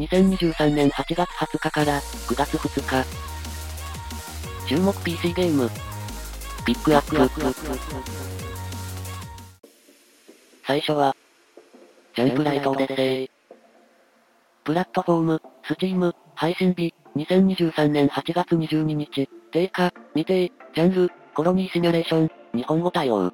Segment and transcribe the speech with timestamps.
[0.00, 3.06] 2023年8月20日から9月2日。
[4.66, 5.68] 注目 PC ゲーム。
[6.64, 7.16] ピックアップ。
[10.66, 11.14] 最初は、
[12.16, 13.30] ジャンプライトオデッセイ。
[14.64, 23.30] プラットフォーム、スチーム、配信日、2023年8月22日、定価、未定、ジャンル、コロニーシミュレーション、日本語対応。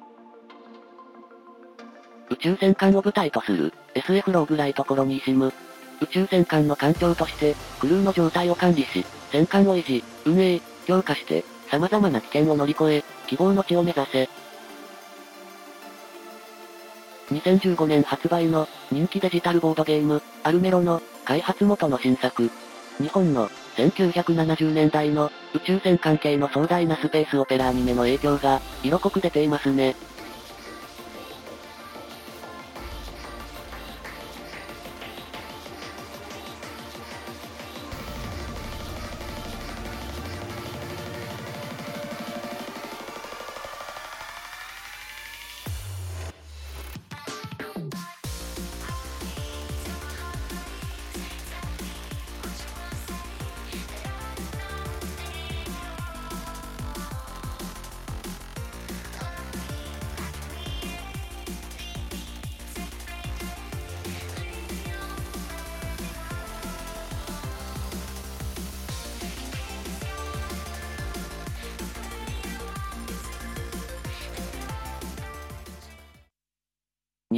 [2.29, 5.53] 宇宙戦艦を舞台とする、SF ローグライトコロニーシム。
[6.01, 14.29] 宇宙戦艦の艦長として、クルーの状態を管理し、戦艦を維持、運営、強化して、様々な危険を乗り越え、希望の地を目指せ。
[17.31, 22.49] 2015年発売の人気デジタルボードゲーム、アルメロの開発元の新作。
[22.99, 29.95] 日本の1970年代の宇宙船関係の壮大なスペースオペラアニメの影響が色濃く出ていますね。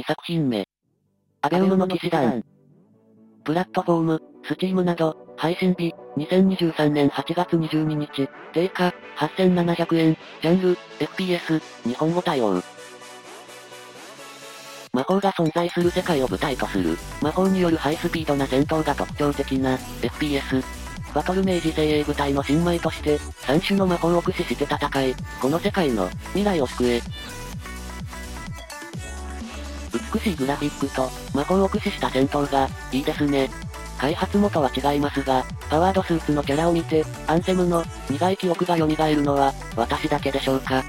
[0.00, 0.64] 2作品目。
[1.42, 2.42] アベウムの騎士団。
[3.44, 12.62] プラットフォーム、スチームなど、配信日、2023年8月22日、定価、8700円、ジャンル、FPS、日本語対応。
[14.94, 20.62] 魔法が存在する世界を舞台とする、魔法によるハイスピードな戦闘が特徴的な、FPS。
[21.14, 27.02] バトル明治精鋭部隊の新米として、3種の魔法を駆使して戦い、この世界の未来を救え、
[30.12, 33.48] 美しいグラフィックと、魔法を駆使した戦闘が、いいですね。
[33.98, 40.82] 開発元は違いますが、パワードスーツのキャラを見て、アンセムの、苦い記憶が蘇るのは、私だけでしょうか。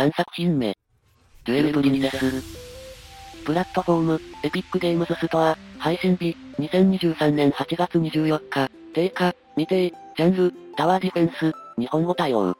[0.00, 0.74] 3作品目。
[1.44, 2.42] デュエルプリンセス。
[3.44, 12.56] プラットフォーム、エピックゲームズストア、配信日、2023年8月24日、定価、未定、ジャンル、タワーディフェンス、日本語対応。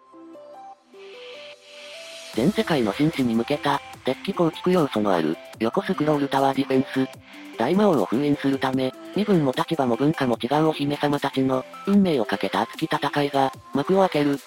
[2.34, 7.08] 全世界の紳士に向けた、デッキ構築要素のある、横スクロールタワーディフェンス。
[7.56, 14.38] 大魔王を封印するため、身分も立場も文化も違うお姫様たちの、運命をかけた熱き戦いが、幕を開ける。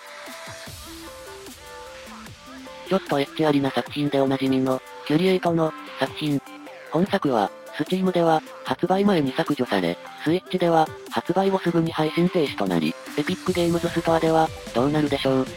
[2.93, 6.39] ちょっとエッチありな作品でおなじみの、キュリエイトの作品。
[6.91, 15.47] 本作は、スチームでは、発売前に削除され、スイッチでは、発売後すぐに配信停止となり、エピックゲームズストアでは、どうなるでしょう。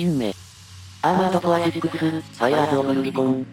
[0.00, 0.34] 品目。
[1.02, 3.46] Armored Core six、Fires of Rubicon。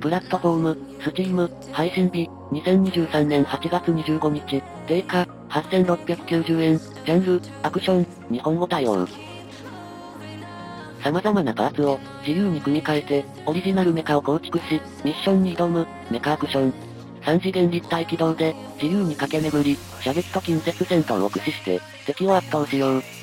[0.00, 9.08] プラットフォーム、スチーム、配信日、2023年8月25日、定価、8690円、ジャンル、アクション、日本語対応。
[11.02, 16.74] 様々なパーツを自由に組み替えて、オリジナルメカを構築し、ミッションに挑む、メカアクション。
[17.22, 23.15] 3次元立体機動で、自由に駆け巡り、射撃と近接戦闘を駆使して、敵を圧倒しよう。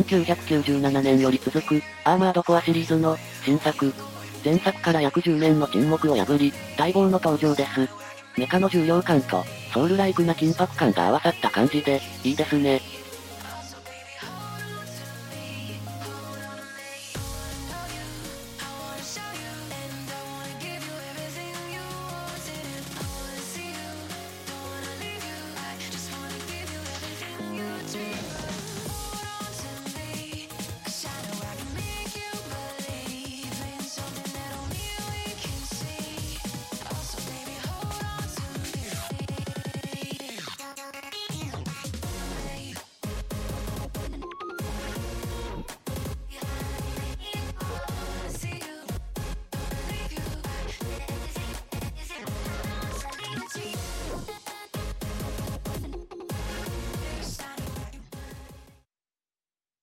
[0.00, 3.92] 1997年より続く、アーマードコアシリーズの、新作。
[4.42, 7.88] 前作から約10年の沈黙を破り、待望の登場です。
[8.38, 9.44] メカの重量感と、
[9.74, 12.80] ソウルライクな緊迫感が合わさった感じで、いいですね。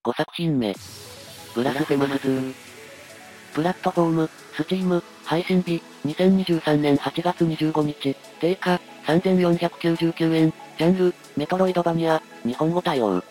[0.10, 0.74] 5作品目。
[1.54, 2.54] ブラスフェマス2。
[3.54, 13.24] プラットフォーム、スチーム、配信日、2023年8月25日、定価、3499円、ジャンル、メトロイドバニア、日本語対応。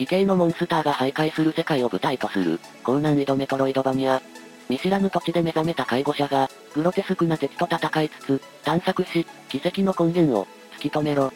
[0.00, 4.20] 異形のモンスターが徘徊する世界を舞台とする、高難易度メトロイドバニア。
[4.68, 10.48] 見知らぬ土地で目覚めた介護者が、グロテスクな敵と戦いつつ、探索し、奇跡の根源を、
[10.78, 11.32] 突き止めろ。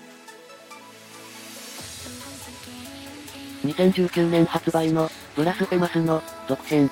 [3.65, 6.91] 2019年発売の、ブラスフェマスの、続編。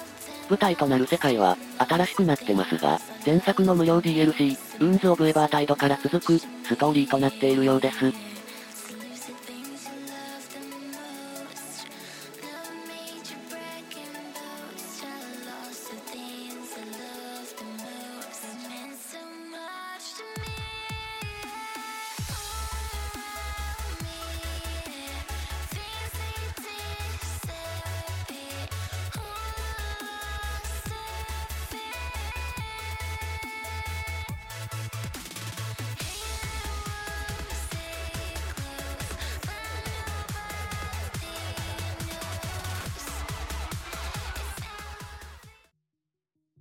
[0.48, 8.27] 舞台となる世界は、新しくなってますが、前作の無料 DLC、ウーンズ・オブ・エバータイドから続く、ストーリーとなっているようです。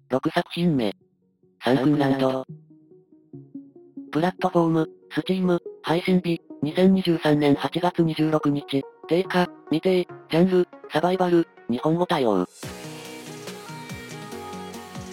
[0.10, 0.96] 6作品目。
[1.62, 2.46] サンフンランド。
[4.10, 12.48] プラットフォーム、スチーム、配信日、2023年8月26日、定価、未定、ジャンル、サバイバル、日本語対応。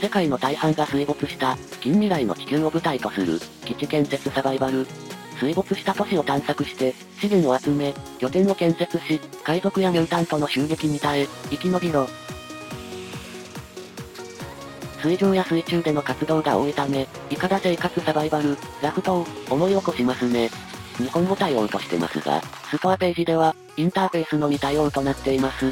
[0.00, 4.86] 世界の大半が水没した、近未来の地球を舞台とする、基地建設サバイバル。
[5.40, 12.06] 水没した都市を探索して、資源を集め、拠点を建設し、海賊やミュータントの襲撃に耐え、生き延びろ。
[15.04, 20.48] 水上や水中での活動が多いため、いかだ生活サバイバル、ラフトを思い起こしますね。
[20.96, 22.40] 日本語対応としてますが、
[22.70, 25.66] ストアページでは、インターフェースのみ対応となっています。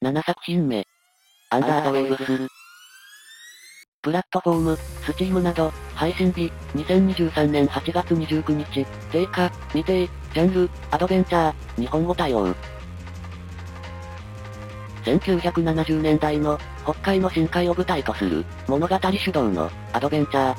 [0.00, 0.86] 7作品目。
[1.50, 2.48] アンダードウェイブス。
[4.00, 12.54] プラットフォーム、スチームなど、配信日、2023年8月29日、定価、未定、ジャンル、アドベンチャー、日本語対応。
[15.04, 20.56] 1970年代の、北海の深海を舞台とする、物語主導の、アドベンチャー。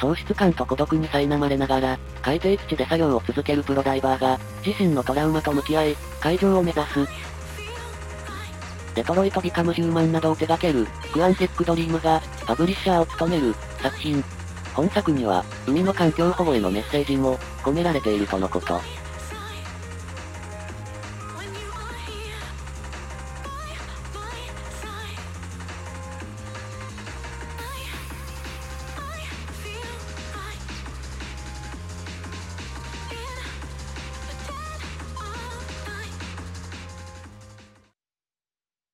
[0.00, 7.06] 喪失感と孤独に苛まれながら、海底基地で作業を続けるプロダイバーが、自身のトラウマと向き合い、海上を目指す、
[9.00, 14.22] デトロイト・ビカム・ヒューマンなどを手掛ける、クアンセック・ドリームが、パブリッシャーを務める、作品。
[14.74, 18.78] 本作には、海の環境保護へのメッセージも、込められているとのこと。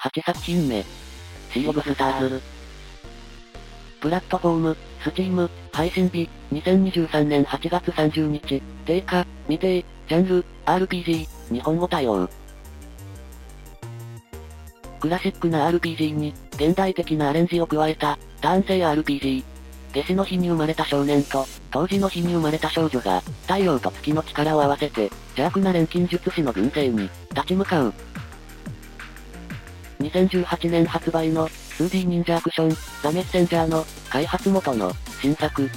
[0.07, 0.85] 8作品目。
[1.53, 2.41] Sea of Stars。
[4.01, 12.29] プラットフォーム、 Steam、配信日、2023年8月30日、定価、未定、ジャンル、RPG、日本語対応。
[15.01, 19.43] クラシックな RPG に、現代的なアレンジを加えた、ターン制 RPG。
[19.93, 27.93] 夏至の日に生まれた少年と、冬至の日に生まれた少女が、太陽と月の力を合わせて、邪悪な錬金術師の軍勢に、立ち向かう。
[30.01, 35.69] 2018年発売の 2D 忍者アクション、ザ・メッセンジャーの開発元の新作。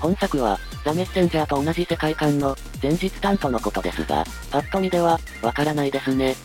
[0.00, 6.36] 本作は、ザ・メッセンジャーと同じ世界観の前日担当のことですが、パッと見では、わからないですね。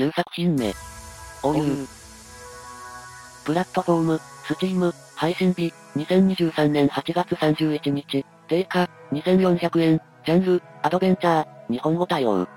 [0.00, 0.74] 9作品目。
[1.42, 1.86] OU。
[3.44, 12.48] プラットフォーム、スチーム、配信日、2023年8月31日、定価、2400円、ジャンル、アドベンチャー、日本語対応。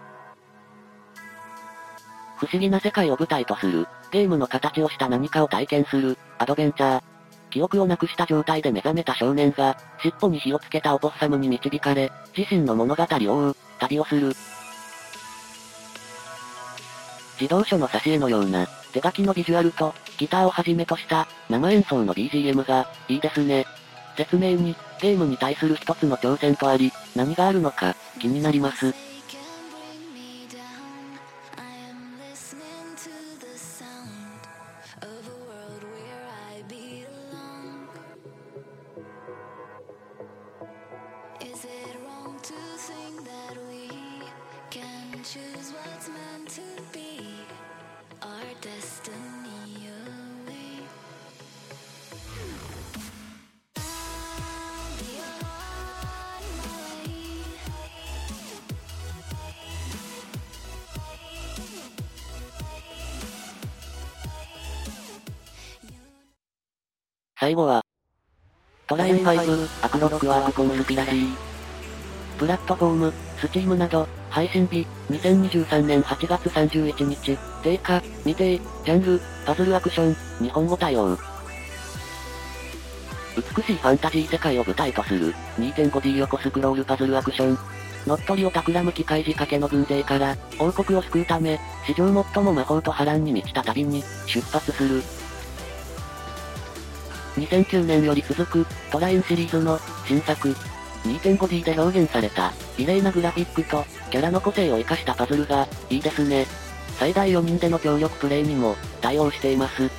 [2.38, 7.04] 不思議な世界を舞台とする、ゲームの形をした何かを体験する、アドベンチャー。
[7.50, 14.34] 記憶をなくした状態で目覚めた少年が、尻尾に火をつけたオポッサムに導かれ、自身の物語を追う、旅をする。
[17.44, 23.66] 自動書の挿絵のような、手書きのビジュアルと、ギターをはじめとした、生演奏の BGM が、いいですね。
[24.16, 28.96] 説明に、ゲームに対する一つの挑戦とあり、何があるのか、気になります。
[67.38, 67.82] 最後は、
[68.88, 71.53] Trine 5、 A Clockwork Conspiracy。
[72.38, 81.18] プラットフォーム、 Steam など、配信日、2023年8月31日、定価、未定、ジャンル、パズルアクション、日本語対応。
[83.36, 87.58] 美しいファンタジー世界を舞台とする、2.5D 横スクロールパズルアクション。
[88.06, 95.02] 乗っ取りを企む機械仕掛けの軍勢から、王国を救うため、史上最も魔法と波乱に満ちた旅に、出発する。
[97.36, 100.56] 2009年より続く、トラインシリーズの、新作。
[101.04, 106.46] 2.5D で表現された、綺麗なグラフィックと、キャラの個性を活かしたパズルが、いいですね。
[106.98, 109.90] 最大4人での協力プレイにも、対応しています。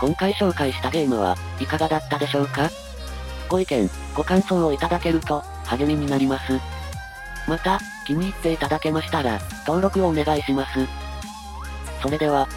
[0.00, 2.68] 今回紹介したゲームは、いかがだったでしょうか
[3.54, 6.58] ご意見、ご感想をいただけると、励みになります。
[7.46, 10.80] また、気に入っていただけましたら、登録をお願いします。
[12.02, 12.48] それでは、